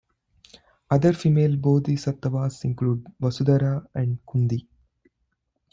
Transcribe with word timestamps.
Other 0.89 1.13
female 1.13 1.57
Bodhisattvas 1.57 2.63
include 2.63 3.05
Vasudhara 3.21 3.85
and 3.93 4.17
Cundi. 4.25 4.65